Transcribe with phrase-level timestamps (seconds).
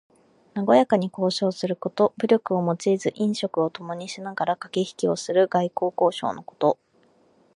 [0.55, 2.15] なごやかに交渉すること。
[2.17, 6.79] 武力を用いず飲食をともにしながらかけひきをする外交交渉のこと。